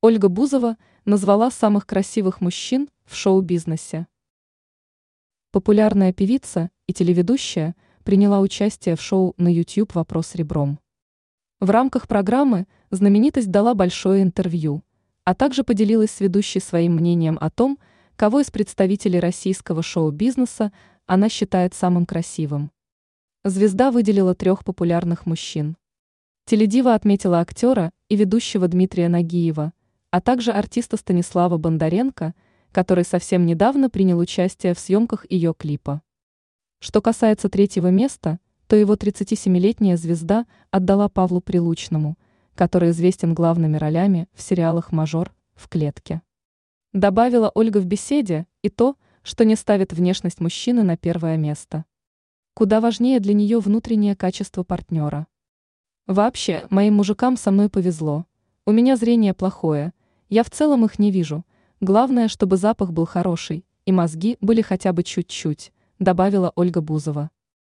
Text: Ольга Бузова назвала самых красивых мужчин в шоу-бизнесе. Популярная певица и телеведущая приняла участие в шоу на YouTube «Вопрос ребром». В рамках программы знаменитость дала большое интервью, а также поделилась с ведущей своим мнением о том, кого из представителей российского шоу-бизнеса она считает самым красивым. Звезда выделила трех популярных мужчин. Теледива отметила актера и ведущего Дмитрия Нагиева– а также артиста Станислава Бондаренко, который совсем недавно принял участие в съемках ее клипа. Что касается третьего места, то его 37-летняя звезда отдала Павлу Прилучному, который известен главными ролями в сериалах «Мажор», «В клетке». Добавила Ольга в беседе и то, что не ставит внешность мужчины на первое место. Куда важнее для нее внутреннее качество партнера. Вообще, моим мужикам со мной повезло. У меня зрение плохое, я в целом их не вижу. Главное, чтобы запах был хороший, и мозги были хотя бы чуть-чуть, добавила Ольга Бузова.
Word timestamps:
Ольга 0.00 0.28
Бузова 0.28 0.76
назвала 1.04 1.50
самых 1.50 1.84
красивых 1.84 2.40
мужчин 2.40 2.88
в 3.04 3.16
шоу-бизнесе. 3.16 4.06
Популярная 5.50 6.12
певица 6.12 6.70
и 6.86 6.92
телеведущая 6.92 7.74
приняла 8.04 8.38
участие 8.38 8.94
в 8.94 9.02
шоу 9.02 9.34
на 9.38 9.52
YouTube 9.52 9.96
«Вопрос 9.96 10.36
ребром». 10.36 10.78
В 11.58 11.70
рамках 11.70 12.06
программы 12.06 12.68
знаменитость 12.92 13.50
дала 13.50 13.74
большое 13.74 14.22
интервью, 14.22 14.84
а 15.24 15.34
также 15.34 15.64
поделилась 15.64 16.12
с 16.12 16.20
ведущей 16.20 16.60
своим 16.60 16.94
мнением 16.94 17.36
о 17.40 17.50
том, 17.50 17.76
кого 18.14 18.38
из 18.38 18.52
представителей 18.52 19.18
российского 19.18 19.82
шоу-бизнеса 19.82 20.70
она 21.06 21.28
считает 21.28 21.74
самым 21.74 22.06
красивым. 22.06 22.70
Звезда 23.42 23.90
выделила 23.90 24.36
трех 24.36 24.62
популярных 24.62 25.26
мужчин. 25.26 25.76
Теледива 26.44 26.94
отметила 26.94 27.40
актера 27.40 27.90
и 28.08 28.14
ведущего 28.14 28.68
Дмитрия 28.68 29.08
Нагиева– 29.08 29.72
а 30.10 30.20
также 30.20 30.52
артиста 30.52 30.96
Станислава 30.96 31.58
Бондаренко, 31.58 32.34
который 32.72 33.04
совсем 33.04 33.46
недавно 33.46 33.90
принял 33.90 34.18
участие 34.18 34.74
в 34.74 34.78
съемках 34.78 35.26
ее 35.30 35.54
клипа. 35.56 36.02
Что 36.80 37.02
касается 37.02 37.48
третьего 37.48 37.88
места, 37.88 38.38
то 38.68 38.76
его 38.76 38.94
37-летняя 38.94 39.96
звезда 39.96 40.46
отдала 40.70 41.08
Павлу 41.08 41.40
Прилучному, 41.40 42.16
который 42.54 42.90
известен 42.90 43.34
главными 43.34 43.76
ролями 43.76 44.28
в 44.34 44.42
сериалах 44.42 44.92
«Мажор», 44.92 45.34
«В 45.54 45.68
клетке». 45.68 46.22
Добавила 46.92 47.50
Ольга 47.54 47.78
в 47.78 47.86
беседе 47.86 48.46
и 48.62 48.68
то, 48.68 48.96
что 49.22 49.44
не 49.44 49.56
ставит 49.56 49.92
внешность 49.92 50.40
мужчины 50.40 50.82
на 50.82 50.96
первое 50.96 51.36
место. 51.36 51.84
Куда 52.54 52.80
важнее 52.80 53.20
для 53.20 53.34
нее 53.34 53.58
внутреннее 53.58 54.16
качество 54.16 54.62
партнера. 54.62 55.26
Вообще, 56.06 56.66
моим 56.70 56.94
мужикам 56.94 57.36
со 57.36 57.50
мной 57.50 57.68
повезло. 57.68 58.24
У 58.64 58.72
меня 58.72 58.96
зрение 58.96 59.34
плохое, 59.34 59.92
я 60.28 60.42
в 60.42 60.50
целом 60.50 60.84
их 60.84 60.98
не 60.98 61.10
вижу. 61.10 61.44
Главное, 61.80 62.28
чтобы 62.28 62.56
запах 62.56 62.92
был 62.92 63.06
хороший, 63.06 63.64
и 63.86 63.92
мозги 63.92 64.36
были 64.40 64.62
хотя 64.62 64.92
бы 64.92 65.02
чуть-чуть, 65.02 65.72
добавила 65.98 66.52
Ольга 66.56 66.80
Бузова. 66.80 67.30